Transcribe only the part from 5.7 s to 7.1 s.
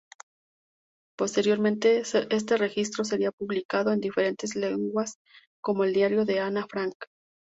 "El diario de Ana Frank".